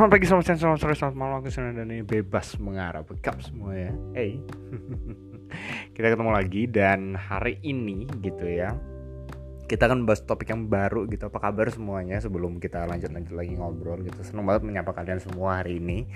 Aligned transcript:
Selamat 0.00 0.16
pagi, 0.16 0.28
selamat 0.32 0.44
siang, 0.48 0.60
selamat 0.64 0.78
sore, 0.80 0.94
selamat 0.96 1.16
malam. 1.20 1.34
Aku 1.44 1.48
Sunan 1.52 1.76
dan 1.76 1.92
ini 1.92 2.00
bebas 2.00 2.56
mengarah 2.56 3.04
Bekap 3.04 3.36
semua 3.44 3.76
ya. 3.76 3.92
Hey. 4.16 4.40
Kita 5.92 6.16
ketemu 6.16 6.32
lagi 6.32 6.64
dan 6.64 7.12
hari 7.12 7.60
ini 7.60 8.08
gitu 8.24 8.48
ya 8.48 8.72
Kita 9.68 9.92
akan 9.92 10.08
bahas 10.08 10.24
topik 10.24 10.56
yang 10.56 10.72
baru 10.72 11.04
gitu. 11.04 11.28
Apa 11.28 11.44
kabar 11.44 11.68
semuanya 11.68 12.16
sebelum 12.16 12.56
kita 12.64 12.88
lanjut-lanjut 12.88 13.34
lagi 13.36 13.52
ngobrol 13.60 14.00
gitu? 14.00 14.24
Seneng 14.24 14.48
banget 14.48 14.64
menyapa 14.64 14.96
kalian 14.96 15.20
semua 15.20 15.60
hari 15.60 15.76
ini. 15.76 16.08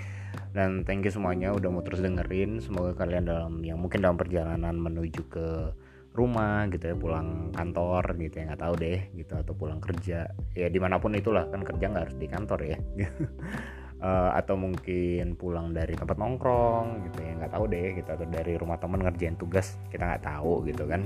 Dan 0.49 0.81
thank 0.81 1.05
you 1.05 1.13
semuanya 1.13 1.53
udah 1.53 1.69
mau 1.69 1.85
terus 1.85 2.01
dengerin. 2.01 2.65
Semoga 2.65 2.97
kalian 2.97 3.29
dalam 3.29 3.61
yang 3.61 3.77
mungkin 3.77 4.01
dalam 4.01 4.17
perjalanan 4.17 4.81
menuju 4.81 5.29
ke 5.29 5.77
rumah 6.15 6.65
gitu 6.71 6.89
ya 6.89 6.95
pulang 6.95 7.51
kantor 7.51 8.15
gitu 8.15 8.35
ya 8.39 8.43
nggak 8.49 8.63
tahu 8.63 8.73
deh 8.79 8.99
gitu 9.13 9.33
atau 9.35 9.53
pulang 9.53 9.79
kerja. 9.83 10.31
Ya 10.55 10.67
di 10.71 10.79
mana 10.79 10.97
pun 10.97 11.13
itulah 11.13 11.51
kan 11.51 11.61
kerja 11.61 11.91
nggak 11.91 12.03
harus 12.09 12.17
di 12.17 12.27
kantor 12.31 12.59
ya. 12.63 12.77
Uh, 13.99 14.31
atau 14.39 14.55
mungkin 14.55 15.35
pulang 15.35 15.75
dari 15.75 15.93
tempat 15.99 16.15
nongkrong 16.15 17.11
gitu 17.11 17.19
ya 17.19 17.31
nggak 17.43 17.51
tahu 17.51 17.65
deh 17.67 17.87
gitu 17.99 18.09
atau 18.09 18.25
dari 18.31 18.53
rumah 18.55 18.79
temen 18.79 19.03
ngerjain 19.03 19.35
tugas 19.35 19.75
kita 19.91 20.07
nggak 20.07 20.23
tahu 20.23 20.63
gitu 20.63 20.87
kan 20.87 21.03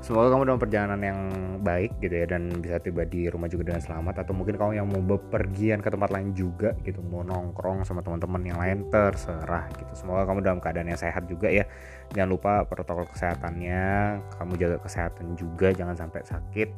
semoga 0.00 0.32
kamu 0.32 0.42
dalam 0.48 0.60
perjalanan 0.60 1.00
yang 1.02 1.20
baik 1.60 1.98
gitu 2.00 2.14
ya 2.14 2.26
dan 2.30 2.48
bisa 2.62 2.80
tiba 2.80 3.04
di 3.04 3.28
rumah 3.28 3.50
juga 3.50 3.68
dengan 3.68 3.82
selamat. 3.82 4.24
Atau 4.24 4.32
mungkin 4.32 4.56
kamu 4.56 4.80
yang 4.80 4.86
mau 4.88 5.02
bepergian 5.02 5.84
ke 5.84 5.92
tempat 5.92 6.08
lain 6.08 6.32
juga 6.32 6.72
gitu 6.86 7.04
mau 7.04 7.20
nongkrong 7.20 7.84
sama 7.84 8.00
teman-teman 8.00 8.42
yang 8.46 8.58
lain 8.58 8.88
terserah 8.88 9.68
gitu. 9.76 9.92
Semoga 9.92 10.24
kamu 10.24 10.40
dalam 10.40 10.58
keadaan 10.62 10.88
yang 10.88 11.00
sehat 11.00 11.28
juga 11.28 11.52
ya. 11.52 11.68
Jangan 12.16 12.30
lupa 12.30 12.52
protokol 12.64 13.04
kesehatannya 13.12 13.82
kamu 14.40 14.52
jaga 14.56 14.78
kesehatan 14.80 15.36
juga 15.36 15.74
jangan 15.76 15.98
sampai 15.98 16.24
sakit. 16.24 16.68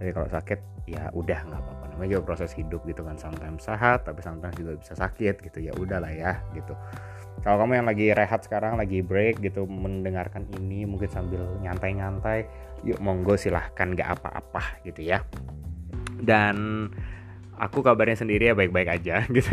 Tapi 0.00 0.10
kalau 0.10 0.26
sakit 0.26 0.60
ya 0.90 1.08
udah 1.14 1.38
nggak 1.46 1.60
apa-apa. 1.60 1.84
Namanya 1.94 2.18
juga 2.18 2.34
proses 2.34 2.50
hidup 2.56 2.82
gitu 2.88 3.06
kan. 3.06 3.14
Sometimes 3.20 3.62
sehat 3.62 4.08
tapi 4.08 4.24
sometimes 4.24 4.58
juga 4.58 4.74
bisa 4.74 4.98
sakit 4.98 5.44
gitu. 5.44 5.62
Ya 5.62 5.72
udahlah 5.78 6.10
ya 6.10 6.42
gitu. 6.56 6.74
Kalau 7.42 7.58
kamu 7.60 7.82
yang 7.82 7.88
lagi 7.90 8.06
rehat 8.14 8.46
sekarang 8.46 8.78
lagi 8.78 9.02
break 9.02 9.42
gitu 9.42 9.66
mendengarkan 9.66 10.46
ini 10.62 10.86
mungkin 10.86 11.10
sambil 11.10 11.42
nyantai-nyantai 11.60 12.46
yuk 12.84 13.00
monggo 13.00 13.34
silahkan 13.40 13.96
gak 13.96 14.20
apa-apa 14.20 14.84
gitu 14.84 15.00
ya. 15.02 15.24
Dan 16.20 16.88
aku 17.56 17.80
kabarnya 17.80 18.20
sendiri 18.20 18.52
ya 18.52 18.54
baik-baik 18.54 18.88
aja 18.88 19.24
gitu. 19.34 19.50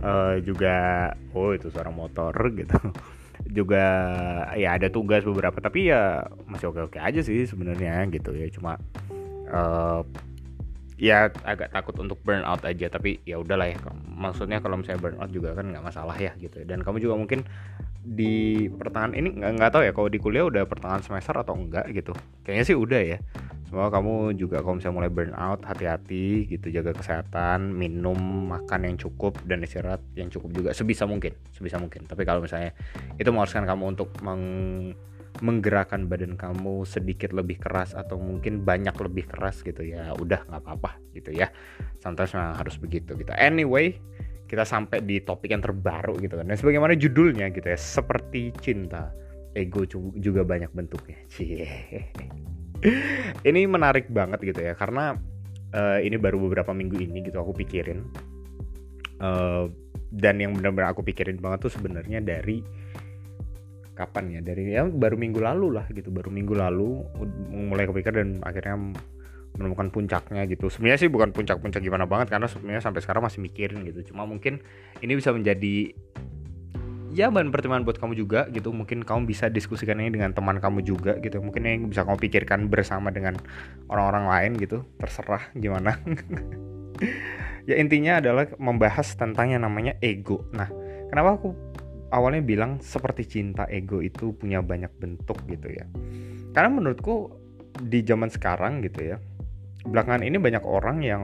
Uh, 0.00 0.38
juga 0.44 1.10
oh 1.34 1.52
itu 1.52 1.68
suara 1.68 1.90
motor 1.90 2.32
gitu. 2.54 2.78
Juga 3.46 3.84
ya 4.56 4.78
ada 4.78 4.88
tugas 4.88 5.26
beberapa 5.26 5.58
tapi 5.58 5.90
ya 5.90 6.24
masih 6.46 6.72
oke-oke 6.72 7.02
aja 7.02 7.20
sih 7.20 7.44
sebenarnya 7.44 8.06
gitu 8.14 8.32
ya. 8.32 8.46
Cuma 8.54 8.78
uh, 9.50 10.06
ya 10.96 11.28
agak 11.44 11.72
takut 11.72 11.92
untuk 12.00 12.16
burnout 12.24 12.64
aja 12.64 12.88
tapi 12.88 13.20
ya 13.28 13.36
udahlah 13.36 13.68
ya. 13.68 13.78
Maksudnya 14.08 14.64
kalau 14.64 14.80
misalnya 14.80 15.00
burnout 15.00 15.30
juga 15.30 15.52
kan 15.52 15.68
nggak 15.68 15.84
masalah 15.84 16.16
ya 16.16 16.32
gitu. 16.40 16.64
Dan 16.64 16.80
kamu 16.80 17.04
juga 17.04 17.14
mungkin 17.20 17.44
di 18.06 18.66
pertengahan 18.70 19.18
ini 19.18 19.34
nggak 19.34 19.52
nggak 19.58 19.70
tahu 19.74 19.82
ya 19.82 19.92
kalau 19.92 20.08
di 20.08 20.18
kuliah 20.22 20.46
udah 20.46 20.62
pertengahan 20.64 21.04
semester 21.04 21.36
atau 21.36 21.54
enggak 21.54 21.84
gitu. 21.92 22.16
Kayaknya 22.42 22.64
sih 22.64 22.76
udah 22.76 23.00
ya. 23.02 23.18
Semoga 23.66 23.98
kamu 23.98 24.38
juga 24.38 24.62
kalau 24.62 24.78
misalnya 24.78 24.96
mulai 25.02 25.10
burnout 25.10 25.60
hati-hati 25.66 26.46
gitu 26.46 26.70
jaga 26.70 26.94
kesehatan 26.94 27.74
minum 27.74 28.16
makan 28.46 28.86
yang 28.86 28.96
cukup 28.96 29.42
dan 29.42 29.66
istirahat 29.66 29.98
yang 30.14 30.30
cukup 30.30 30.54
juga 30.54 30.70
sebisa 30.70 31.02
mungkin 31.04 31.34
sebisa 31.50 31.76
mungkin. 31.76 32.06
Tapi 32.06 32.22
kalau 32.22 32.40
misalnya 32.40 32.70
itu 33.18 33.26
mengharuskan 33.28 33.66
kamu 33.66 33.84
untuk 33.98 34.14
meng 34.22 34.42
menggerakkan 35.44 36.08
badan 36.08 36.38
kamu 36.38 36.88
sedikit 36.88 37.32
lebih 37.36 37.60
keras 37.60 37.92
atau 37.92 38.16
mungkin 38.16 38.64
banyak 38.64 38.94
lebih 38.96 39.28
keras 39.28 39.60
gitu 39.60 39.84
ya 39.84 40.16
udah 40.16 40.44
nggak 40.48 40.62
apa-apa 40.64 40.96
gitu 41.12 41.32
ya. 41.34 41.52
Sometimes 42.00 42.32
memang 42.32 42.56
harus 42.56 42.76
begitu 42.80 43.12
gitu. 43.16 43.32
Anyway 43.36 43.96
kita 44.46 44.62
sampai 44.62 45.02
di 45.02 45.18
topik 45.20 45.50
yang 45.50 45.60
terbaru 45.60 46.16
gitu 46.22 46.38
kan. 46.38 46.46
Dan 46.46 46.56
sebagaimana 46.56 46.94
judulnya 46.94 47.50
gitu 47.50 47.66
ya 47.66 47.78
seperti 47.78 48.54
cinta. 48.62 49.10
Ego 49.56 49.88
juga 50.20 50.44
banyak 50.44 50.70
bentuknya. 50.76 51.16
Cie. 51.32 51.64
Ini 53.40 53.60
menarik 53.64 54.12
banget 54.12 54.44
gitu 54.44 54.60
ya 54.60 54.76
karena 54.76 55.16
uh, 55.72 55.98
ini 55.98 56.20
baru 56.20 56.36
beberapa 56.44 56.76
minggu 56.76 57.00
ini 57.00 57.24
gitu 57.24 57.40
aku 57.40 57.56
pikirin. 57.64 58.04
Uh, 59.16 59.72
dan 60.12 60.38
yang 60.38 60.52
benar-benar 60.54 60.92
aku 60.92 61.02
pikirin 61.02 61.40
banget 61.40 61.66
tuh 61.66 61.72
sebenarnya 61.72 62.20
dari 62.22 62.60
kapan 63.96 64.38
ya? 64.38 64.40
Dari 64.44 64.62
ya 64.76 64.84
baru 64.84 65.16
minggu 65.16 65.40
lalu 65.40 65.80
lah 65.80 65.88
gitu. 65.88 66.12
Baru 66.12 66.28
minggu 66.28 66.52
lalu 66.52 67.02
mulai 67.50 67.88
kepikir 67.88 68.12
dan 68.12 68.44
akhirnya 68.44 68.76
menemukan 69.56 69.88
puncaknya 69.88 70.44
gitu. 70.46 70.68
Sebenarnya 70.68 71.00
sih 71.00 71.10
bukan 71.10 71.32
puncak-puncak 71.32 71.80
gimana 71.80 72.04
banget 72.04 72.28
karena 72.28 72.46
sebenarnya 72.46 72.84
sampai 72.84 73.00
sekarang 73.00 73.24
masih 73.24 73.40
mikirin 73.40 73.82
gitu. 73.88 74.12
Cuma 74.12 74.28
mungkin 74.28 74.60
ini 75.00 75.16
bisa 75.16 75.32
menjadi 75.32 75.96
ya 77.16 77.32
bahan 77.32 77.48
pertimbangan 77.48 77.88
buat 77.88 77.96
kamu 77.96 78.12
juga 78.20 78.44
gitu. 78.52 78.70
Mungkin 78.76 79.02
kamu 79.02 79.24
bisa 79.24 79.48
diskusikan 79.48 79.96
ini 80.04 80.12
dengan 80.12 80.36
teman 80.36 80.60
kamu 80.60 80.84
juga 80.84 81.16
gitu. 81.18 81.40
Mungkin 81.40 81.62
yang 81.64 81.88
bisa 81.88 82.04
kamu 82.04 82.20
pikirkan 82.20 82.68
bersama 82.68 83.08
dengan 83.08 83.40
orang-orang 83.88 84.28
lain 84.28 84.52
gitu. 84.60 84.84
Terserah 85.00 85.50
gimana. 85.56 85.96
Ya 87.66 87.74
intinya 87.82 88.22
adalah 88.22 88.46
membahas 88.62 89.18
tentang 89.18 89.50
yang 89.50 89.66
namanya 89.66 89.98
ego. 89.98 90.46
Nah 90.54 90.70
kenapa 91.10 91.34
aku 91.34 91.65
awalnya 92.14 92.42
bilang 92.42 92.78
seperti 92.82 93.26
cinta 93.26 93.66
ego 93.70 94.02
itu 94.02 94.34
punya 94.36 94.62
banyak 94.62 94.90
bentuk 94.98 95.42
gitu 95.46 95.70
ya. 95.70 95.86
Karena 96.52 96.70
menurutku 96.72 97.32
di 97.76 98.00
zaman 98.00 98.32
sekarang 98.32 98.80
gitu 98.80 99.04
ya 99.04 99.20
belakangan 99.86 100.26
ini 100.26 100.36
banyak 100.40 100.64
orang 100.66 100.98
yang 101.04 101.22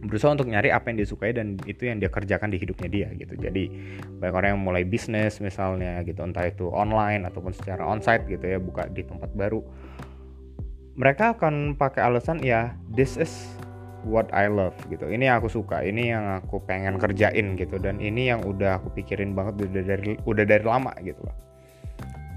berusaha 0.00 0.32
untuk 0.32 0.48
nyari 0.48 0.72
apa 0.72 0.88
yang 0.90 0.96
dia 1.04 1.08
sukai 1.08 1.36
dan 1.36 1.60
itu 1.68 1.84
yang 1.84 2.00
dia 2.00 2.08
kerjakan 2.08 2.48
di 2.48 2.56
hidupnya 2.56 2.88
dia 2.88 3.08
gitu. 3.20 3.36
Jadi 3.36 3.68
banyak 4.16 4.34
orang 4.34 4.48
yang 4.56 4.62
mulai 4.64 4.82
bisnis 4.88 5.38
misalnya 5.44 6.00
gitu 6.08 6.24
entah 6.24 6.48
itu 6.48 6.72
online 6.72 7.28
ataupun 7.28 7.52
secara 7.52 7.84
onsite 7.84 8.24
gitu 8.26 8.44
ya 8.48 8.58
buka 8.58 8.88
di 8.88 9.04
tempat 9.04 9.30
baru. 9.36 9.60
Mereka 10.96 11.36
akan 11.36 11.76
pakai 11.76 12.00
alasan 12.00 12.40
ya 12.40 12.74
this 12.88 13.20
is 13.20 13.32
what 14.06 14.28
I 14.32 14.48
love 14.48 14.76
gitu. 14.88 15.08
Ini 15.08 15.30
yang 15.30 15.36
aku 15.42 15.48
suka 15.52 15.84
ini 15.84 16.12
yang 16.12 16.40
aku 16.40 16.62
pengen 16.64 16.96
kerjain 16.96 17.56
gitu 17.56 17.76
dan 17.76 18.00
ini 18.00 18.32
yang 18.32 18.44
udah 18.44 18.80
aku 18.80 18.92
pikirin 18.96 19.36
banget 19.36 19.68
udah 19.68 19.82
dari 19.84 20.16
udah 20.24 20.44
dari 20.44 20.64
lama 20.64 20.92
gitu 21.04 21.20
loh. 21.24 21.36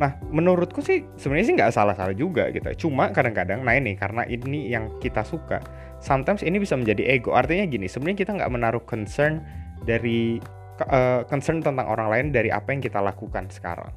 Nah 0.01 0.17
menurutku 0.33 0.81
sih 0.81 1.05
sebenarnya 1.15 1.45
sih 1.47 1.55
nggak 1.55 1.73
salah-salah 1.73 2.15
juga 2.17 2.49
gitu. 2.51 2.87
Cuma 2.87 3.13
kadang-kadang 3.13 3.63
nah 3.63 3.75
ini 3.77 3.95
karena 3.95 4.27
ini 4.27 4.71
yang 4.71 4.99
kita 4.99 5.23
suka 5.23 5.63
sometimes 6.03 6.43
ini 6.43 6.59
bisa 6.59 6.75
menjadi 6.75 7.07
ego. 7.07 7.31
Artinya 7.37 7.63
gini 7.69 7.87
sebenarnya 7.87 8.17
kita 8.27 8.31
nggak 8.39 8.51
menaruh 8.51 8.83
concern 8.83 9.39
dari 9.87 10.41
uh, 10.89 11.23
concern 11.27 11.63
tentang 11.63 11.87
orang 11.87 12.07
lain 12.09 12.25
dari 12.33 12.49
apa 12.51 12.73
yang 12.75 12.81
kita 12.83 12.99
lakukan 12.99 13.47
sekarang. 13.53 13.93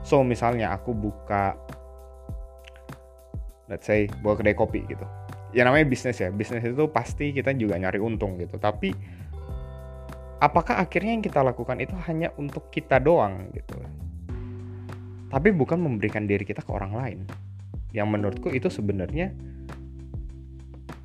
So 0.00 0.24
misalnya 0.24 0.72
aku 0.72 0.96
buka 0.96 1.54
let's 3.70 3.86
say 3.86 4.10
buka 4.24 4.42
kedai 4.42 4.58
kopi 4.58 4.82
gitu 4.90 5.06
ya 5.50 5.62
namanya 5.66 5.86
bisnis 5.86 6.18
ya. 6.18 6.30
Bisnis 6.30 6.62
itu 6.62 6.84
pasti 6.90 7.34
kita 7.34 7.54
juga 7.54 7.78
nyari 7.78 7.98
untung 7.98 8.38
gitu. 8.38 8.56
Tapi 8.56 8.94
apakah 10.40 10.78
akhirnya 10.80 11.12
yang 11.18 11.24
kita 11.24 11.42
lakukan 11.42 11.78
itu 11.82 11.94
hanya 12.06 12.32
untuk 12.38 12.70
kita 12.70 13.02
doang 13.02 13.50
gitu? 13.54 13.78
Tapi 15.30 15.48
bukan 15.54 15.78
memberikan 15.78 16.26
diri 16.26 16.42
kita 16.42 16.62
ke 16.62 16.70
orang 16.70 16.92
lain. 16.94 17.18
Yang 17.94 18.08
menurutku 18.10 18.48
itu 18.54 18.70
sebenarnya 18.70 19.34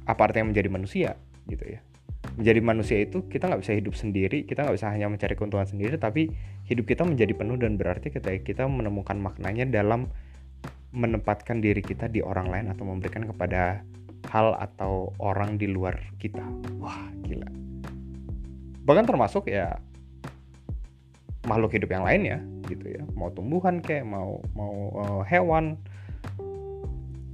apa 0.05 0.21
artinya 0.29 0.53
menjadi 0.53 0.69
manusia 0.69 1.09
gitu 1.49 1.65
ya. 1.65 1.81
Menjadi 2.35 2.61
manusia 2.61 2.97
itu 3.01 3.25
kita 3.29 3.49
nggak 3.49 3.61
bisa 3.61 3.73
hidup 3.77 3.93
sendiri 3.95 4.43
kita 4.43 4.65
nggak 4.65 4.75
bisa 4.75 4.89
hanya 4.91 5.07
mencari 5.07 5.33
keuntungan 5.37 5.65
sendiri 5.65 5.95
tapi 5.95 6.29
hidup 6.65 6.89
kita 6.89 7.05
menjadi 7.05 7.31
penuh 7.37 7.57
dan 7.57 7.77
berarti 7.77 8.09
ketika 8.09 8.37
kita 8.41 8.63
menemukan 8.65 9.15
maknanya 9.17 9.69
dalam 9.69 10.09
menempatkan 10.95 11.59
diri 11.59 11.83
kita 11.83 12.09
di 12.09 12.23
orang 12.23 12.49
lain 12.49 12.65
atau 12.71 12.87
memberikan 12.87 13.27
kepada 13.27 13.83
hal 14.29 14.57
atau 14.57 15.13
orang 15.21 15.57
di 15.59 15.69
luar 15.69 15.95
kita. 16.17 16.41
Wah, 16.81 17.09
gila. 17.25 17.49
Bahkan 18.85 19.05
termasuk 19.05 19.49
ya 19.49 19.77
makhluk 21.45 21.77
hidup 21.77 21.89
yang 21.93 22.05
lain 22.05 22.21
ya, 22.25 22.37
gitu 22.69 22.97
ya. 22.97 23.03
Mau 23.13 23.29
tumbuhan 23.33 23.81
kayak 23.81 24.05
mau 24.05 24.41
mau 24.57 24.75
uh, 24.97 25.21
hewan. 25.25 25.77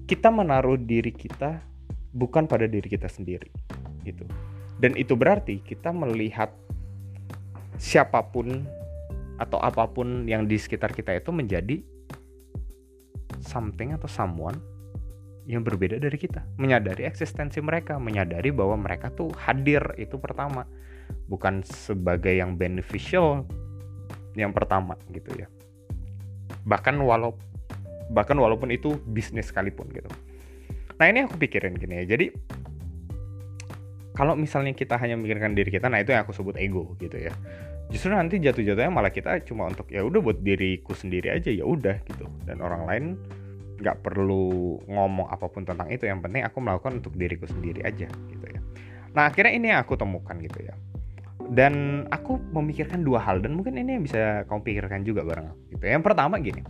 Kita 0.08 0.28
menaruh 0.28 0.76
diri 0.76 1.16
kita 1.16 1.64
bukan 2.12 2.44
pada 2.44 2.68
diri 2.68 2.92
kita 2.92 3.08
sendiri, 3.08 3.48
gitu. 4.04 4.28
Dan 4.76 5.00
itu 5.00 5.16
berarti 5.16 5.64
kita 5.64 5.96
melihat 5.96 6.52
siapa 7.80 8.20
pun 8.20 8.68
atau 9.40 9.58
apa 9.58 9.88
pun 9.88 10.28
yang 10.28 10.46
di 10.46 10.60
sekitar 10.60 10.92
kita 10.92 11.16
itu 11.16 11.32
menjadi 11.32 11.80
something 13.42 13.96
atau 13.96 14.06
someone 14.06 14.60
yang 15.50 15.66
berbeda 15.66 15.98
dari 15.98 16.18
kita. 16.18 16.46
Menyadari 16.58 17.06
eksistensi 17.06 17.58
mereka 17.64 17.98
menyadari 17.98 18.54
bahwa 18.54 18.78
mereka 18.78 19.10
tuh 19.10 19.34
hadir 19.38 19.82
itu 19.98 20.18
pertama. 20.22 20.66
Bukan 21.28 21.66
sebagai 21.66 22.32
yang 22.32 22.56
beneficial 22.56 23.48
yang 24.38 24.56
pertama 24.56 24.96
gitu 25.12 25.32
ya. 25.36 25.48
Bahkan 26.64 26.96
walau 27.02 27.36
bahkan 28.12 28.36
walaupun 28.36 28.72
itu 28.76 29.00
bisnis 29.08 29.50
sekalipun 29.50 29.88
gitu. 29.96 30.12
Nah 31.00 31.08
ini 31.08 31.26
aku 31.26 31.40
pikirin 31.40 31.76
gini 31.80 32.04
ya. 32.04 32.16
Jadi 32.16 32.26
kalau 34.12 34.36
misalnya 34.36 34.76
kita 34.76 35.00
hanya 35.00 35.16
memikirkan 35.16 35.56
diri 35.56 35.72
kita 35.72 35.88
nah 35.88 36.04
itu 36.04 36.12
yang 36.12 36.28
aku 36.28 36.36
sebut 36.36 36.60
ego 36.60 36.94
gitu 37.00 37.18
ya. 37.18 37.32
Justru 37.92 38.16
nanti 38.16 38.40
jatuh-jatuhnya 38.40 38.92
malah 38.92 39.12
kita 39.12 39.44
cuma 39.44 39.68
untuk 39.68 39.92
ya 39.92 40.04
udah 40.04 40.20
buat 40.24 40.40
diriku 40.40 40.96
sendiri 40.96 41.32
aja 41.32 41.52
ya 41.52 41.68
udah 41.68 42.00
gitu. 42.08 42.28
Dan 42.48 42.64
orang 42.64 42.84
lain 42.88 43.04
nggak 43.82 44.06
perlu 44.06 44.78
ngomong 44.86 45.28
apa 45.34 45.50
pun 45.50 45.66
tentang 45.66 45.90
itu. 45.90 46.06
Yang 46.06 46.30
penting 46.30 46.42
aku 46.46 46.58
melakukan 46.62 47.02
untuk 47.02 47.18
diriku 47.18 47.50
sendiri 47.50 47.82
aja 47.82 48.08
gitu 48.08 48.46
ya. 48.46 48.62
Nah 49.18 49.28
akhirnya 49.28 49.52
ini 49.52 49.74
yang 49.74 49.82
aku 49.82 49.98
temukan 49.98 50.38
gitu 50.40 50.62
ya. 50.62 50.78
Dan 51.52 52.06
aku 52.14 52.40
memikirkan 52.56 53.04
dua 53.04 53.20
hal 53.20 53.44
dan 53.44 53.58
mungkin 53.58 53.76
ini 53.76 54.00
yang 54.00 54.04
bisa 54.08 54.48
kamu 54.48 54.62
pikirkan 54.64 55.04
juga 55.04 55.26
bareng 55.26 55.52
aku 55.52 55.62
gitu. 55.76 55.84
Yang 55.90 56.04
pertama 56.06 56.40
gini. 56.40 56.62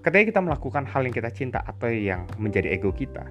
Ketika 0.00 0.24
kita 0.24 0.40
melakukan 0.40 0.88
hal 0.88 1.04
yang 1.04 1.12
kita 1.12 1.28
cinta 1.28 1.60
atau 1.60 1.92
yang 1.92 2.24
menjadi 2.40 2.72
ego 2.72 2.88
kita 2.88 3.28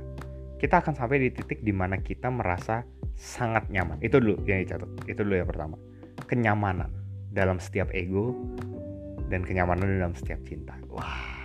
kita 0.60 0.84
akan 0.84 0.94
sampai 0.94 1.24
di 1.24 1.30
titik 1.32 1.64
di 1.64 1.72
mana 1.72 1.96
kita 2.04 2.28
merasa 2.28 2.84
sangat 3.16 3.72
nyaman. 3.72 3.96
Itu 4.04 4.20
dulu 4.20 4.44
yang 4.44 4.60
dicatat. 4.68 5.08
Itu 5.08 5.24
dulu 5.24 5.40
yang 5.40 5.48
pertama. 5.48 5.80
Kenyamanan 6.28 6.92
dalam 7.32 7.64
setiap 7.64 7.88
ego 7.96 8.36
dan 9.32 9.48
kenyamanan 9.48 9.88
dalam 9.88 10.14
setiap 10.20 10.44
cinta. 10.44 10.76
Wah 10.92 11.39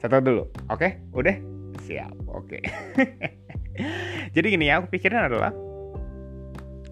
catat 0.00 0.22
dulu 0.22 0.48
oke 0.68 0.76
okay? 0.76 0.90
udah 1.12 1.36
siap 1.84 2.12
oke 2.28 2.46
okay. 2.48 2.60
jadi 4.34 4.46
gini 4.46 4.68
ya 4.68 4.80
aku 4.80 4.92
pikirin 4.92 5.28
adalah 5.28 5.52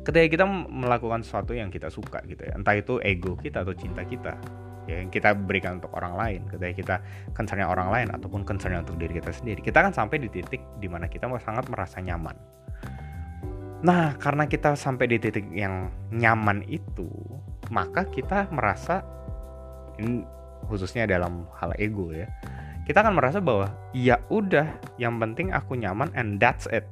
ketika 0.04 0.26
kita 0.28 0.44
melakukan 0.68 1.24
sesuatu 1.24 1.56
yang 1.56 1.72
kita 1.72 1.88
suka 1.88 2.20
gitu 2.28 2.44
ya 2.44 2.52
entah 2.54 2.76
itu 2.76 3.00
ego 3.00 3.40
kita 3.40 3.64
atau 3.64 3.72
cinta 3.72 4.04
kita 4.04 4.36
ya 4.84 5.00
yang 5.00 5.08
kita 5.08 5.32
berikan 5.32 5.80
untuk 5.80 5.96
orang 5.96 6.12
lain 6.12 6.40
ketika 6.44 6.72
kita 6.76 6.96
concernnya 7.32 7.64
orang 7.64 7.88
lain 7.88 8.08
ataupun 8.12 8.44
concernnya 8.44 8.84
untuk 8.84 9.00
diri 9.00 9.16
kita 9.16 9.32
sendiri 9.32 9.64
kita 9.64 9.80
akan 9.80 9.96
sampai 9.96 10.20
di 10.20 10.28
titik 10.28 10.60
di 10.76 10.88
mana 10.92 11.08
kita 11.08 11.24
sangat 11.40 11.64
merasa 11.72 12.04
nyaman 12.04 12.36
nah 13.80 14.12
karena 14.20 14.44
kita 14.44 14.76
sampai 14.76 15.08
di 15.08 15.16
titik 15.16 15.48
yang 15.52 15.88
nyaman 16.12 16.64
itu 16.68 17.08
maka 17.72 18.04
kita 18.04 18.48
merasa 18.52 19.00
ini 19.96 20.24
khususnya 20.68 21.08
dalam 21.08 21.48
hal 21.56 21.72
ego 21.80 22.12
ya 22.12 22.28
kita 22.84 23.00
akan 23.00 23.16
merasa 23.16 23.40
bahwa 23.40 23.72
ya 23.96 24.20
udah 24.28 24.69
yang 25.00 25.16
penting 25.16 25.48
aku 25.50 25.76
nyaman 25.76 26.12
and 26.12 26.36
that's 26.36 26.69
it. 26.69 26.84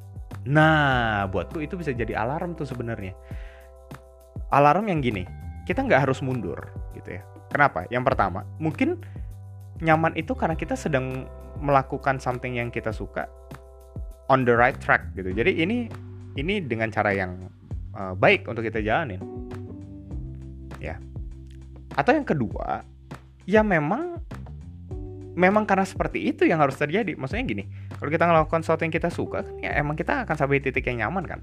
Nah 0.48 1.28
buatku 1.28 1.60
itu 1.60 1.76
bisa 1.76 1.92
jadi 1.92 2.16
alarm 2.16 2.56
tuh 2.56 2.64
sebenarnya. 2.64 3.12
Alarm 4.52 4.88
yang 4.88 5.04
gini 5.04 5.28
kita 5.68 5.84
nggak 5.84 6.08
harus 6.08 6.24
mundur 6.24 6.58
gitu 6.96 7.20
ya. 7.20 7.22
Kenapa? 7.52 7.84
Yang 7.92 8.04
pertama 8.08 8.40
mungkin 8.56 9.04
nyaman 9.84 10.16
itu 10.16 10.32
karena 10.32 10.56
kita 10.56 10.72
sedang 10.72 11.28
melakukan 11.60 12.16
something 12.16 12.56
yang 12.56 12.72
kita 12.72 12.90
suka 12.90 13.28
on 14.32 14.48
the 14.48 14.54
right 14.56 14.80
track 14.80 15.12
gitu. 15.12 15.28
Jadi 15.28 15.60
ini 15.60 15.92
ini 16.40 16.64
dengan 16.64 16.88
cara 16.88 17.12
yang 17.12 17.36
uh, 17.92 18.16
baik 18.16 18.48
untuk 18.48 18.64
kita 18.64 18.80
jalanin. 18.80 19.20
Ya. 20.80 20.96
Atau 21.92 22.16
yang 22.16 22.24
kedua 22.24 22.80
ya 23.44 23.60
memang 23.60 24.11
memang 25.34 25.64
karena 25.64 25.86
seperti 25.86 26.28
itu 26.28 26.44
yang 26.44 26.60
harus 26.60 26.76
terjadi. 26.76 27.16
Maksudnya 27.16 27.44
gini 27.44 27.64
kalau 27.96 28.10
kita 28.10 28.24
melakukan 28.28 28.60
sesuatu 28.64 28.82
yang 28.84 28.94
kita 28.94 29.08
suka 29.08 29.44
kan 29.46 29.54
ya 29.60 29.76
emang 29.78 29.96
kita 29.96 30.24
akan 30.28 30.34
sampai 30.36 30.60
titik 30.60 30.86
yang 30.88 31.08
nyaman 31.08 31.24
kan? 31.24 31.40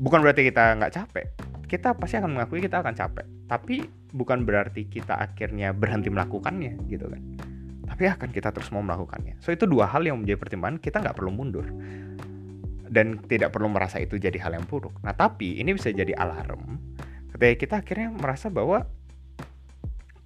Bukan 0.00 0.24
berarti 0.24 0.48
kita 0.48 0.80
nggak 0.80 0.92
capek. 0.96 1.26
Kita 1.68 1.94
pasti 1.94 2.16
akan 2.18 2.30
mengakui 2.34 2.64
kita 2.64 2.80
akan 2.80 2.94
capek. 2.96 3.26
Tapi 3.46 3.84
bukan 4.10 4.42
berarti 4.48 4.88
kita 4.88 5.14
akhirnya 5.14 5.76
berhenti 5.76 6.08
melakukannya 6.08 6.88
gitu 6.88 7.06
kan? 7.06 7.20
Tapi 7.90 8.02
akan 8.08 8.28
kita 8.32 8.48
terus 8.54 8.72
mau 8.72 8.80
melakukannya. 8.80 9.38
So 9.44 9.52
itu 9.52 9.68
dua 9.68 9.86
hal 9.90 10.08
yang 10.08 10.24
menjadi 10.24 10.40
pertimbangan. 10.40 10.80
Kita 10.80 11.04
nggak 11.04 11.16
perlu 11.20 11.30
mundur. 11.30 11.68
Dan 12.90 13.22
tidak 13.28 13.54
perlu 13.54 13.70
merasa 13.70 14.02
itu 14.02 14.18
jadi 14.18 14.34
hal 14.40 14.56
yang 14.56 14.66
buruk. 14.66 14.98
Nah 15.04 15.14
tapi 15.14 15.60
ini 15.60 15.76
bisa 15.76 15.92
jadi 15.92 16.16
alarm 16.16 16.90
ketika 17.40 17.56
kita 17.56 17.74
akhirnya 17.80 18.08
merasa 18.12 18.52
bahwa 18.52 18.84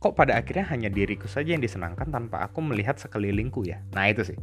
kok 0.05 0.13
pada 0.13 0.37
akhirnya 0.37 0.69
hanya 0.69 0.93
diriku 0.93 1.25
saja 1.25 1.57
yang 1.57 1.65
disenangkan 1.65 2.13
tanpa 2.13 2.45
aku 2.45 2.61
melihat 2.61 3.01
sekelilingku 3.01 3.65
ya. 3.65 3.81
Nah 3.97 4.13
itu 4.13 4.21
sih. 4.21 4.37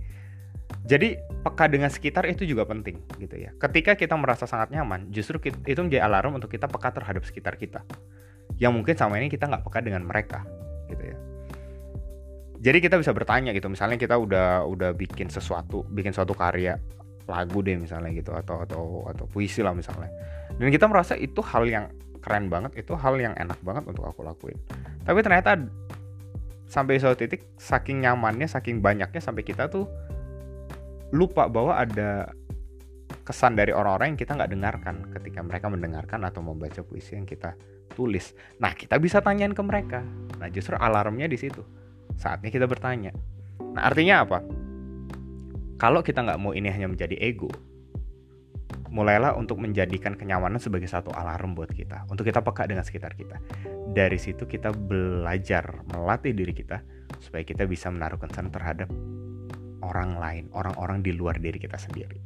Jadi 0.89 1.21
peka 1.45 1.69
dengan 1.69 1.93
sekitar 1.93 2.25
itu 2.25 2.49
juga 2.49 2.65
penting 2.65 2.97
gitu 3.21 3.37
ya. 3.37 3.53
Ketika 3.61 3.93
kita 3.93 4.17
merasa 4.17 4.49
sangat 4.49 4.73
nyaman, 4.73 5.13
justru 5.13 5.37
itu 5.45 5.77
menjadi 5.77 6.01
alarm 6.01 6.41
untuk 6.41 6.49
kita 6.49 6.65
peka 6.65 6.89
terhadap 6.89 7.21
sekitar 7.21 7.61
kita. 7.61 7.85
Yang 8.57 8.73
mungkin 8.73 8.95
sama 8.97 9.21
ini 9.21 9.29
kita 9.29 9.45
nggak 9.45 9.61
peka 9.61 9.85
dengan 9.85 10.01
mereka 10.01 10.41
gitu 10.89 11.13
ya. 11.13 11.17
Jadi 12.61 12.77
kita 12.81 12.97
bisa 12.97 13.13
bertanya 13.13 13.53
gitu, 13.53 13.69
misalnya 13.69 14.01
kita 14.01 14.17
udah 14.17 14.65
udah 14.65 14.97
bikin 14.97 15.29
sesuatu, 15.29 15.85
bikin 15.93 16.13
suatu 16.13 16.33
karya 16.33 16.81
lagu 17.29 17.61
deh 17.61 17.77
misalnya 17.77 18.09
gitu 18.17 18.33
atau 18.33 18.65
atau 18.65 19.05
atau 19.13 19.25
puisi 19.29 19.61
lah 19.61 19.77
misalnya. 19.77 20.09
Dan 20.57 20.73
kita 20.73 20.89
merasa 20.89 21.13
itu 21.13 21.41
hal 21.45 21.69
yang 21.69 21.85
keren 22.21 22.47
banget, 22.47 22.77
itu 22.77 22.93
hal 22.93 23.17
yang 23.17 23.33
enak 23.33 23.57
banget 23.65 23.83
untuk 23.89 24.05
aku 24.05 24.21
lakuin 24.21 24.57
tapi 25.03 25.19
ternyata 25.25 25.57
sampai 26.71 27.01
suatu 27.01 27.25
titik 27.25 27.43
saking 27.59 28.05
nyamannya 28.05 28.47
saking 28.47 28.79
banyaknya 28.79 29.19
sampai 29.19 29.43
kita 29.43 29.67
tuh 29.67 29.89
lupa 31.11 31.51
bahwa 31.51 31.75
ada 31.75 32.31
kesan 33.27 33.59
dari 33.59 33.75
orang-orang 33.75 34.15
yang 34.15 34.19
kita 34.19 34.39
nggak 34.39 34.51
dengarkan 34.51 34.95
ketika 35.11 35.39
mereka 35.43 35.67
mendengarkan 35.67 36.23
atau 36.23 36.39
membaca 36.39 36.79
puisi 36.81 37.19
yang 37.19 37.27
kita 37.27 37.53
tulis. 37.91 38.31
Nah, 38.63 38.71
kita 38.71 38.95
bisa 38.97 39.19
tanyain 39.19 39.51
ke 39.51 39.59
mereka. 39.61 40.01
Nah, 40.39 40.47
justru 40.47 40.79
alarmnya 40.79 41.27
di 41.27 41.35
situ. 41.35 41.61
Saatnya 42.15 42.47
kita 42.47 42.65
bertanya. 42.65 43.11
Nah, 43.75 43.83
artinya 43.83 44.23
apa? 44.23 44.39
Kalau 45.75 45.99
kita 45.99 46.23
nggak 46.23 46.39
mau 46.39 46.55
ini 46.55 46.71
hanya 46.71 46.87
menjadi 46.87 47.19
ego, 47.19 47.51
mulailah 48.91 49.39
untuk 49.39 49.57
menjadikan 49.63 50.19
kenyamanan 50.19 50.59
sebagai 50.59 50.85
satu 50.85 51.15
alarm 51.15 51.55
buat 51.55 51.71
kita 51.71 52.11
untuk 52.11 52.27
kita 52.27 52.43
peka 52.43 52.67
dengan 52.67 52.83
sekitar 52.83 53.15
kita. 53.15 53.39
Dari 53.91 54.19
situ 54.19 54.43
kita 54.43 54.75
belajar 54.75 55.87
melatih 55.95 56.35
diri 56.35 56.51
kita 56.51 56.83
supaya 57.23 57.47
kita 57.47 57.63
bisa 57.63 57.87
menaruh 57.87 58.19
concern 58.19 58.51
terhadap 58.51 58.91
orang 59.81 60.19
lain 60.19 60.43
orang-orang 60.51 60.99
di 60.99 61.15
luar 61.15 61.39
diri 61.39 61.57
kita 61.57 61.79
sendiri. 61.79 62.19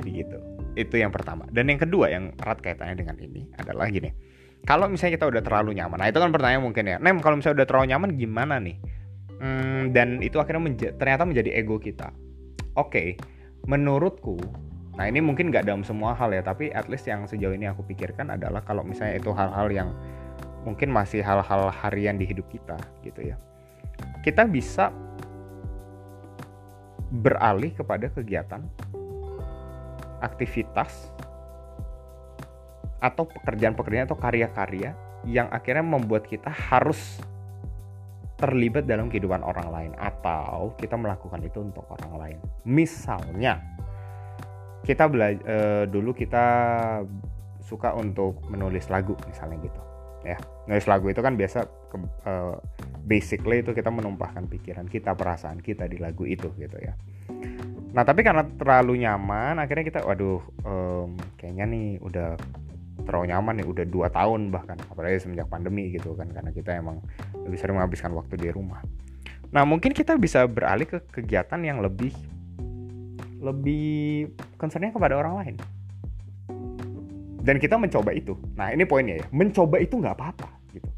Jadi 0.00 0.10
gitu. 0.12 0.38
Itu 0.76 0.94
yang 1.00 1.10
pertama. 1.10 1.48
Dan 1.50 1.72
yang 1.72 1.80
kedua 1.80 2.12
yang 2.12 2.36
erat 2.36 2.60
kaitannya 2.60 3.00
dengan 3.00 3.16
ini 3.18 3.48
adalah 3.56 3.88
gini. 3.88 4.12
Kalau 4.68 4.92
misalnya 4.92 5.16
kita 5.16 5.26
udah 5.32 5.40
terlalu 5.40 5.80
nyaman 5.80 5.96
nah 5.96 6.08
itu 6.12 6.20
kan 6.20 6.28
pertanyaan 6.28 6.60
mungkin 6.60 6.84
ya. 6.84 6.96
Nem 7.00 7.16
kalau 7.24 7.40
misalnya 7.40 7.64
udah 7.64 7.68
terlalu 7.68 7.86
nyaman 7.96 8.10
gimana 8.20 8.60
nih? 8.60 8.76
Hmm, 9.40 9.96
dan 9.96 10.20
itu 10.20 10.36
akhirnya 10.36 10.60
menja 10.60 10.88
ternyata 10.92 11.24
menjadi 11.24 11.56
ego 11.56 11.80
kita. 11.80 12.12
Oke 12.76 12.92
okay, 12.92 13.08
menurutku 13.64 14.36
Nah 15.00 15.08
ini 15.08 15.24
mungkin 15.24 15.48
nggak 15.48 15.64
dalam 15.64 15.80
semua 15.80 16.12
hal 16.12 16.28
ya, 16.28 16.44
tapi 16.44 16.68
at 16.76 16.84
least 16.92 17.08
yang 17.08 17.24
sejauh 17.24 17.56
ini 17.56 17.64
aku 17.64 17.80
pikirkan 17.88 18.36
adalah 18.36 18.60
kalau 18.60 18.84
misalnya 18.84 19.16
itu 19.16 19.32
hal-hal 19.32 19.72
yang 19.72 19.96
mungkin 20.60 20.92
masih 20.92 21.24
hal-hal 21.24 21.72
harian 21.72 22.20
di 22.20 22.28
hidup 22.28 22.44
kita 22.52 22.76
gitu 23.00 23.32
ya. 23.32 23.40
Kita 24.20 24.44
bisa 24.44 24.92
beralih 27.08 27.72
kepada 27.72 28.12
kegiatan, 28.12 28.60
aktivitas, 30.20 31.08
atau 33.00 33.24
pekerjaan-pekerjaan 33.24 34.04
atau 34.04 34.20
karya-karya 34.20 34.92
yang 35.24 35.48
akhirnya 35.48 35.80
membuat 35.80 36.28
kita 36.28 36.52
harus 36.52 37.24
terlibat 38.36 38.84
dalam 38.84 39.08
kehidupan 39.08 39.40
orang 39.40 39.68
lain 39.72 39.92
atau 39.96 40.76
kita 40.76 41.00
melakukan 41.00 41.40
itu 41.40 41.64
untuk 41.64 41.88
orang 41.88 42.12
lain. 42.20 42.38
Misalnya, 42.68 43.64
kita 44.90 45.06
belajar 45.06 45.38
uh, 45.46 45.50
eh, 45.54 45.84
dulu 45.86 46.10
kita 46.10 46.46
suka 47.62 47.94
untuk 47.94 48.42
menulis 48.50 48.90
lagu 48.90 49.14
misalnya 49.30 49.62
gitu 49.62 49.80
ya. 50.26 50.36
Nulis 50.66 50.86
lagu 50.90 51.06
itu 51.06 51.22
kan 51.22 51.38
biasa 51.38 51.70
ke, 51.86 51.96
uh, 52.26 52.58
basically 53.06 53.62
itu 53.62 53.70
kita 53.70 53.88
menumpahkan 53.88 54.50
pikiran 54.50 54.90
kita 54.90 55.14
perasaan 55.14 55.62
kita 55.62 55.86
di 55.86 56.02
lagu 56.02 56.26
itu 56.26 56.50
gitu 56.58 56.76
ya. 56.82 56.98
Nah 57.94 58.02
tapi 58.02 58.26
karena 58.26 58.42
terlalu 58.58 59.06
nyaman 59.06 59.62
akhirnya 59.62 59.86
kita 59.86 60.00
waduh 60.02 60.42
um, 60.66 61.14
kayaknya 61.38 61.70
nih 61.70 61.86
udah 62.02 62.34
terlalu 63.06 63.32
nyaman 63.32 63.54
nih 63.62 63.66
udah 63.66 63.84
dua 63.88 64.12
tahun 64.12 64.52
bahkan 64.52 64.76
apalagi 64.92 65.22
semenjak 65.24 65.48
pandemi 65.48 65.88
gitu 65.94 66.12
kan 66.14 66.28
karena 66.30 66.50
kita 66.52 66.76
emang 66.76 67.00
lebih 67.46 67.58
sering 67.58 67.78
menghabiskan 67.78 68.12
waktu 68.12 68.34
di 68.36 68.48
rumah. 68.50 68.82
Nah 69.50 69.62
mungkin 69.66 69.94
kita 69.94 70.14
bisa 70.18 70.46
beralih 70.46 70.86
ke 70.86 70.98
kegiatan 71.10 71.58
yang 71.62 71.82
lebih 71.82 72.14
lebih 73.40 74.28
concernnya 74.60 74.92
kepada 74.92 75.16
orang 75.16 75.34
lain. 75.40 75.56
Dan 77.40 77.56
kita 77.56 77.80
mencoba 77.80 78.12
itu. 78.12 78.36
Nah 78.52 78.68
ini 78.68 78.84
poinnya 78.84 79.24
ya. 79.24 79.26
Mencoba 79.32 79.80
itu 79.80 79.96
nggak 79.96 80.12
apa-apa 80.12 80.48
gitu. 80.76 80.90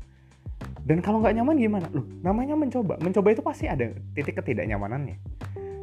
Dan 0.82 0.98
kalau 0.98 1.22
nggak 1.22 1.38
nyaman 1.38 1.54
gimana? 1.54 1.86
Loh 1.94 2.02
namanya 2.26 2.58
mencoba. 2.58 2.98
Mencoba 2.98 3.28
itu 3.30 3.42
pasti 3.46 3.70
ada 3.70 3.94
titik 4.18 4.42
ketidaknyamanannya. 4.42 5.16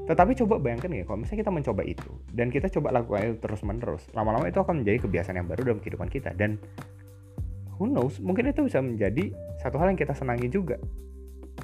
Tetapi 0.10 0.36
coba 0.44 0.60
bayangkan 0.60 0.90
ya 0.92 1.06
kalau 1.06 1.22
misalnya 1.22 1.46
kita 1.46 1.54
mencoba 1.54 1.82
itu 1.86 2.12
dan 2.34 2.50
kita 2.50 2.68
coba 2.74 2.98
lakukan 2.98 3.30
itu 3.30 3.38
terus 3.46 3.62
menerus 3.62 4.04
lama-lama 4.18 4.50
itu 4.50 4.58
akan 4.58 4.82
menjadi 4.82 5.06
kebiasaan 5.06 5.38
yang 5.38 5.48
baru 5.48 5.62
dalam 5.72 5.80
kehidupan 5.80 6.10
kita. 6.12 6.36
Dan 6.36 6.60
who 7.80 7.88
knows 7.88 8.20
mungkin 8.20 8.52
itu 8.52 8.68
bisa 8.68 8.84
menjadi 8.84 9.32
satu 9.64 9.80
hal 9.80 9.96
yang 9.96 10.00
kita 10.02 10.12
senangi 10.12 10.52
juga. 10.52 10.76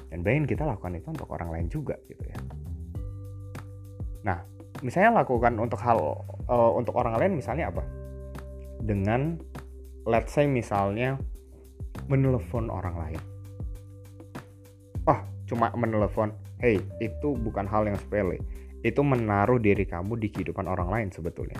Dan 0.08 0.24
bayangin 0.24 0.46
kita 0.48 0.64
lakukan 0.64 0.96
itu 0.96 1.08
untuk 1.10 1.28
orang 1.28 1.52
lain 1.52 1.66
juga 1.68 1.98
gitu 2.08 2.22
ya. 2.22 2.38
Nah 4.24 4.55
misalnya 4.86 5.26
lakukan 5.26 5.58
untuk 5.58 5.82
hal 5.82 5.98
uh, 6.46 6.70
untuk 6.78 6.94
orang 6.94 7.18
lain 7.18 7.34
misalnya 7.34 7.74
apa? 7.74 7.82
Dengan 8.78 9.34
let's 10.06 10.30
say 10.30 10.46
misalnya 10.46 11.18
menelepon 12.06 12.70
orang 12.70 12.94
lain. 12.94 13.20
Oh 15.10 15.18
cuma 15.50 15.74
menelepon 15.74 16.30
hey 16.62 16.78
itu 17.02 17.34
bukan 17.34 17.66
hal 17.66 17.90
yang 17.90 17.98
sepele. 17.98 18.38
Itu 18.86 19.02
menaruh 19.02 19.58
diri 19.58 19.82
kamu 19.82 20.14
di 20.22 20.30
kehidupan 20.30 20.70
orang 20.70 20.86
lain 20.86 21.08
sebetulnya. 21.10 21.58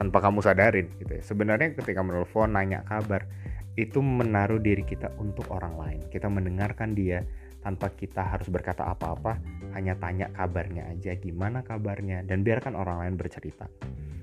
Tanpa 0.00 0.24
kamu 0.24 0.40
sadarin 0.40 0.88
gitu 0.96 1.20
ya. 1.20 1.22
Sebenarnya 1.22 1.76
ketika 1.76 2.00
menelepon 2.00 2.56
nanya 2.56 2.80
kabar 2.88 3.28
itu 3.76 4.00
menaruh 4.00 4.56
diri 4.56 4.80
kita 4.80 5.12
untuk 5.20 5.52
orang 5.52 5.76
lain. 5.76 6.00
Kita 6.08 6.32
mendengarkan 6.32 6.96
dia 6.96 7.20
tanpa 7.60 7.92
kita 7.92 8.24
harus 8.24 8.48
berkata 8.48 8.88
apa-apa 8.88 9.38
hanya 9.72 9.96
tanya 9.96 10.28
kabarnya 10.32 10.88
aja 10.92 11.16
gimana 11.16 11.64
kabarnya 11.64 12.24
dan 12.24 12.44
biarkan 12.44 12.76
orang 12.76 13.04
lain 13.04 13.14
bercerita. 13.16 13.68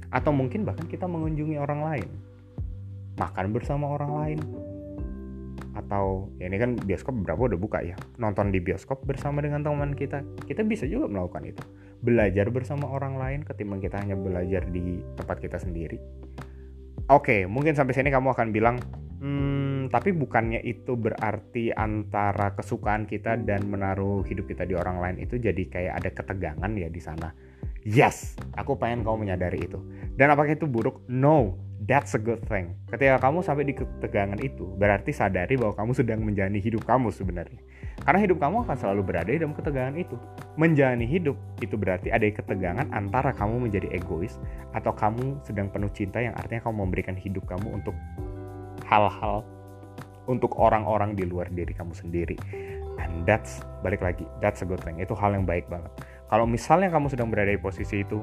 Atau 0.10 0.34
mungkin 0.34 0.66
bahkan 0.66 0.90
kita 0.90 1.06
mengunjungi 1.06 1.58
orang 1.62 1.82
lain. 1.86 2.10
Makan 3.18 3.46
bersama 3.54 3.90
orang 3.94 4.12
lain. 4.16 4.40
Atau 5.78 6.34
ya 6.42 6.50
ini 6.50 6.58
kan 6.58 6.78
bioskop 6.78 7.14
berapa 7.22 7.54
udah 7.54 7.60
buka 7.60 7.80
ya? 7.86 7.98
Nonton 8.18 8.50
di 8.50 8.58
bioskop 8.62 9.06
bersama 9.06 9.42
dengan 9.42 9.62
teman 9.62 9.94
kita. 9.94 10.26
Kita 10.46 10.66
bisa 10.66 10.90
juga 10.90 11.06
melakukan 11.10 11.46
itu. 11.46 11.62
Belajar 12.02 12.48
bersama 12.50 12.90
orang 12.90 13.20
lain 13.20 13.40
ketimbang 13.46 13.84
kita 13.84 14.00
hanya 14.02 14.18
belajar 14.18 14.66
di 14.70 15.04
tempat 15.20 15.38
kita 15.42 15.58
sendiri. 15.62 16.00
Oke 17.10 17.50
mungkin 17.50 17.74
sampai 17.74 17.98
sini 17.98 18.14
kamu 18.14 18.38
akan 18.38 18.48
bilang 18.54 18.78
hmm, 19.18 19.49
tapi 19.90 20.14
bukannya 20.14 20.62
itu 20.62 20.94
berarti 20.94 21.74
antara 21.74 22.54
kesukaan 22.54 23.10
kita 23.10 23.36
dan 23.42 23.66
menaruh 23.66 24.22
hidup 24.24 24.46
kita 24.48 24.64
di 24.70 24.78
orang 24.78 25.02
lain 25.02 25.18
itu 25.26 25.42
jadi 25.42 25.64
kayak 25.68 25.94
ada 26.00 26.10
ketegangan 26.14 26.72
ya 26.78 26.88
di 26.88 27.02
sana 27.02 27.34
yes 27.84 28.38
aku 28.54 28.78
pengen 28.78 29.02
kamu 29.02 29.28
menyadari 29.28 29.66
itu 29.66 29.82
dan 30.16 30.32
apakah 30.32 30.54
itu 30.54 30.70
buruk 30.70 31.04
no 31.10 31.70
That's 31.80 32.12
a 32.12 32.20
good 32.20 32.44
thing. 32.44 32.76
Ketika 32.92 33.24
kamu 33.24 33.40
sampai 33.40 33.64
di 33.64 33.72
ketegangan 33.72 34.36
itu, 34.44 34.68
berarti 34.76 35.16
sadari 35.16 35.56
bahwa 35.56 35.80
kamu 35.80 35.92
sedang 35.96 36.20
menjalani 36.20 36.60
hidup 36.60 36.84
kamu 36.84 37.08
sebenarnya. 37.08 37.56
Karena 38.04 38.20
hidup 38.20 38.44
kamu 38.44 38.68
akan 38.68 38.76
selalu 38.76 39.02
berada 39.08 39.32
di 39.32 39.40
dalam 39.40 39.56
ketegangan 39.56 39.96
itu. 39.96 40.20
Menjalani 40.60 41.08
hidup 41.08 41.40
itu 41.64 41.80
berarti 41.80 42.12
ada 42.12 42.28
ketegangan 42.28 42.92
antara 42.92 43.32
kamu 43.32 43.72
menjadi 43.72 43.96
egois 43.96 44.36
atau 44.76 44.92
kamu 44.92 45.40
sedang 45.48 45.72
penuh 45.72 45.88
cinta 45.96 46.20
yang 46.20 46.36
artinya 46.36 46.68
kamu 46.68 46.76
memberikan 46.84 47.16
hidup 47.16 47.48
kamu 47.48 47.80
untuk 47.80 47.96
hal-hal 48.84 49.48
untuk 50.30 50.54
orang-orang 50.62 51.18
di 51.18 51.26
luar 51.26 51.50
diri 51.50 51.74
kamu 51.74 51.98
sendiri. 51.98 52.38
And 53.02 53.26
that's 53.26 53.66
balik 53.82 54.06
lagi, 54.06 54.30
that's 54.40 54.62
a 54.62 54.68
good 54.70 54.80
thing. 54.86 55.02
Itu 55.02 55.18
hal 55.18 55.34
yang 55.34 55.50
baik 55.50 55.66
banget. 55.68 55.90
Kalau 56.30 56.46
misalnya 56.46 56.94
kamu 56.94 57.10
sedang 57.10 57.34
berada 57.34 57.50
di 57.50 57.58
posisi 57.58 58.06
itu, 58.06 58.22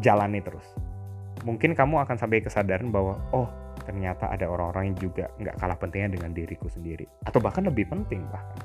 jalani 0.00 0.40
terus 0.40 0.64
mungkin 1.46 1.74
kamu 1.74 2.02
akan 2.06 2.16
sampai 2.18 2.42
kesadaran 2.42 2.90
bahwa 2.90 3.18
oh 3.34 3.46
ternyata 3.86 4.30
ada 4.30 4.46
orang-orang 4.50 4.92
yang 4.92 4.98
juga 4.98 5.30
nggak 5.38 5.56
kalah 5.58 5.78
pentingnya 5.78 6.18
dengan 6.18 6.30
diriku 6.34 6.66
sendiri 6.66 7.06
atau 7.26 7.38
bahkan 7.38 7.66
lebih 7.66 7.86
penting 7.86 8.26
bahkan 8.28 8.58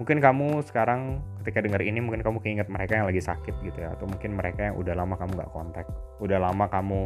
mungkin 0.00 0.18
kamu 0.18 0.64
sekarang 0.64 1.20
ketika 1.44 1.60
dengar 1.60 1.80
ini 1.84 2.00
mungkin 2.00 2.24
kamu 2.24 2.40
keinget 2.40 2.68
mereka 2.72 2.98
yang 2.98 3.06
lagi 3.06 3.20
sakit 3.20 3.54
gitu 3.62 3.78
ya 3.78 3.92
atau 3.94 4.08
mungkin 4.08 4.32
mereka 4.34 4.72
yang 4.72 4.76
udah 4.80 4.94
lama 4.96 5.14
kamu 5.14 5.32
nggak 5.38 5.52
kontak 5.52 5.86
udah 6.18 6.38
lama 6.40 6.64
kamu 6.72 7.00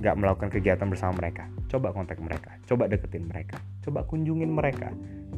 nggak 0.00 0.16
melakukan 0.18 0.50
kegiatan 0.50 0.86
bersama 0.90 1.18
mereka 1.18 1.46
coba 1.70 1.94
kontak 1.94 2.18
mereka 2.18 2.56
coba 2.66 2.90
deketin 2.90 3.30
mereka 3.30 3.58
coba 3.86 4.02
kunjungin 4.06 4.50
mereka 4.50 4.90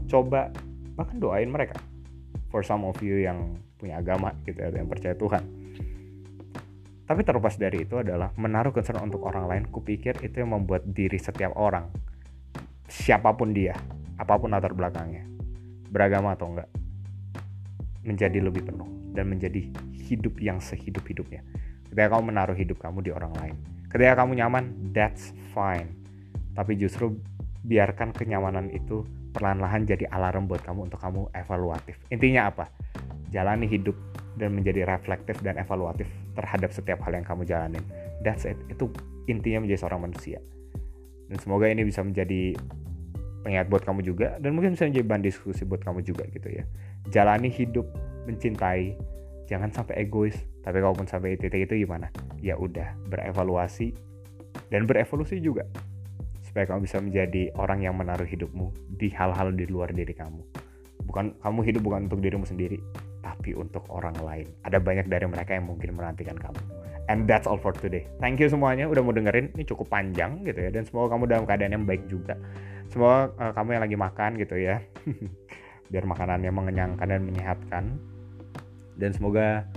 coba 0.08 0.48
bahkan 0.96 1.20
doain 1.20 1.50
mereka 1.50 1.76
for 2.48 2.64
some 2.64 2.86
of 2.88 2.96
you 3.04 3.20
yang 3.20 3.60
punya 3.76 4.00
agama 4.00 4.32
gitu 4.48 4.56
ya 4.56 4.72
yang 4.72 4.88
percaya 4.88 5.12
Tuhan 5.12 5.66
tapi 7.06 7.22
terlepas 7.22 7.54
dari 7.54 7.86
itu 7.86 8.02
adalah 8.02 8.34
menaruh 8.34 8.74
concern 8.74 9.06
untuk 9.06 9.22
orang 9.30 9.46
lain, 9.46 9.64
kupikir 9.70 10.18
itu 10.26 10.42
yang 10.42 10.58
membuat 10.58 10.82
diri 10.90 11.22
setiap 11.22 11.54
orang, 11.54 11.86
siapa 12.90 13.30
pun 13.30 13.54
dia, 13.54 13.78
apa 14.18 14.34
pun 14.34 14.50
latar 14.50 14.74
belakangnya, 14.74 15.22
beragama 15.86 16.34
atau 16.34 16.50
enggak, 16.50 16.66
menjadi 18.02 18.42
lebih 18.42 18.66
penuh 18.66 18.90
dan 19.14 19.30
menjadi 19.30 19.70
hidup 20.10 20.34
yang 20.42 20.58
sehidup-hidupnya. 20.58 21.46
Ketika 21.86 22.10
kamu 22.10 22.34
menaruh 22.34 22.58
hidup 22.58 22.82
kamu 22.82 23.06
di 23.06 23.14
orang 23.14 23.32
lain. 23.38 23.56
Ketika 23.90 24.24
kamu 24.24 24.38
nyaman, 24.42 24.92
that's 24.92 25.32
fine. 25.54 25.94
Tapi 26.56 26.74
justru 26.78 27.16
biarkan 27.66 28.14
kenyamanan 28.14 28.70
itu 28.70 29.02
perlahan-lahan 29.36 29.84
jadi 29.84 30.08
alarm 30.08 30.48
buat 30.48 30.64
kamu 30.64 30.88
untuk 30.88 31.00
kamu 31.02 31.28
evaluatif. 31.36 32.00
Intinya 32.08 32.48
apa? 32.48 32.72
Jalani 33.28 33.68
hidup 33.68 33.94
dan 34.40 34.56
menjadi 34.56 34.88
reflektif 34.88 35.40
dan 35.44 35.60
evaluatif 35.60 36.08
terhadap 36.36 36.72
setiap 36.72 37.04
hal 37.04 37.16
yang 37.16 37.26
kamu 37.26 37.44
jalanin. 37.44 37.84
That's 38.24 38.48
it. 38.48 38.56
Itu 38.72 38.92
intinya 39.28 39.64
menjadi 39.64 39.84
seorang 39.84 40.08
manusia. 40.08 40.40
Dan 41.26 41.36
semoga 41.42 41.66
ini 41.66 41.82
bisa 41.82 42.00
menjadi 42.00 42.54
pengingat 43.42 43.70
buat 43.70 43.86
kamu 43.86 44.02
juga 44.02 44.34
dan 44.42 44.58
mungkin 44.58 44.74
bisa 44.74 44.90
menjadi 44.90 45.06
bahan 45.06 45.22
diskusi 45.22 45.62
buat 45.62 45.82
kamu 45.82 46.02
juga 46.02 46.26
gitu 46.34 46.50
ya. 46.50 46.66
Jalani 47.14 47.46
hidup 47.46 47.86
mencintai, 48.26 48.98
jangan 49.46 49.70
sampai 49.72 50.02
egois. 50.06 50.36
Tapi 50.62 50.82
kalaupun 50.82 51.06
sampai 51.06 51.38
titik 51.38 51.70
itu 51.70 51.86
gimana? 51.86 52.10
Ya 52.42 52.58
udah, 52.58 52.98
berevaluasi 53.06 53.94
dan 54.68 54.84
berevolusi 54.88 55.38
juga 55.38 55.66
supaya 56.42 56.72
kamu 56.72 56.88
bisa 56.88 56.98
menjadi 57.04 57.42
orang 57.60 57.84
yang 57.84 57.94
menaruh 58.00 58.24
hidupmu 58.24 58.72
di 58.96 59.12
hal-hal 59.12 59.52
di 59.52 59.68
luar 59.68 59.92
diri 59.92 60.16
kamu. 60.16 60.40
Bukan 61.04 61.36
kamu 61.38 61.60
hidup 61.68 61.82
bukan 61.84 62.08
untuk 62.08 62.18
dirimu 62.24 62.48
sendiri, 62.48 62.80
tapi 63.20 63.52
untuk 63.52 63.84
orang 63.92 64.16
lain. 64.24 64.48
Ada 64.64 64.80
banyak 64.80 65.06
dari 65.06 65.28
mereka 65.28 65.52
yang 65.52 65.68
mungkin 65.68 65.94
menantikan 65.94 66.34
kamu. 66.34 66.56
And 67.06 67.28
that's 67.30 67.46
all 67.46 67.60
for 67.60 67.70
today. 67.70 68.10
Thank 68.18 68.42
you 68.42 68.50
semuanya 68.50 68.90
udah 68.90 69.04
mau 69.04 69.14
dengerin. 69.14 69.54
Ini 69.54 69.62
cukup 69.68 69.86
panjang 69.92 70.42
gitu 70.42 70.58
ya. 70.58 70.74
Dan 70.74 70.82
semoga 70.88 71.14
kamu 71.14 71.30
dalam 71.30 71.44
keadaan 71.46 71.72
yang 71.76 71.84
baik 71.86 72.08
juga. 72.10 72.34
Semoga 72.90 73.30
uh, 73.38 73.52
kamu 73.54 73.78
yang 73.78 73.82
lagi 73.86 73.96
makan 74.00 74.30
gitu 74.42 74.56
ya. 74.58 74.82
Biar 75.92 76.02
makanannya 76.02 76.50
mengenyangkan 76.50 77.06
dan 77.06 77.22
menyehatkan. 77.22 77.84
Dan 78.96 79.12
semoga 79.12 79.68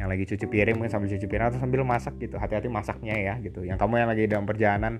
yang 0.00 0.08
lagi 0.08 0.24
cuci 0.24 0.48
piring 0.48 0.80
mungkin 0.80 0.92
sambil 0.92 1.12
cuci 1.12 1.26
piring 1.28 1.52
atau 1.52 1.60
sambil 1.60 1.84
masak 1.84 2.16
gitu. 2.18 2.40
Hati-hati 2.40 2.72
masaknya 2.72 3.14
ya 3.14 3.34
gitu. 3.44 3.62
Yang 3.62 3.78
kamu 3.78 3.94
yang 4.02 4.10
lagi 4.10 4.24
dalam 4.26 4.44
perjalanan 4.48 4.94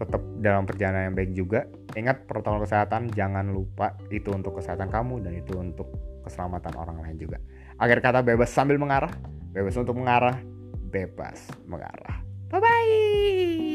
tetap 0.00 0.22
dalam 0.40 0.64
perjalanan 0.64 1.12
yang 1.12 1.16
baik 1.16 1.32
juga. 1.36 1.60
Ingat 1.92 2.24
protokol 2.24 2.64
kesehatan, 2.64 3.12
jangan 3.12 3.52
lupa 3.52 3.98
itu 4.08 4.32
untuk 4.32 4.56
kesehatan 4.56 4.88
kamu 4.88 5.20
dan 5.20 5.32
itu 5.36 5.52
untuk 5.60 5.92
keselamatan 6.24 6.72
orang 6.80 7.04
lain 7.04 7.16
juga. 7.20 7.36
Akhir 7.76 8.00
kata 8.00 8.24
bebas 8.24 8.48
sambil 8.48 8.80
mengarah, 8.80 9.12
bebas 9.52 9.76
untuk 9.76 9.98
mengarah, 10.00 10.40
bebas 10.88 11.52
mengarah. 11.68 12.24
Bye 12.48 12.60
bye. 12.64 13.69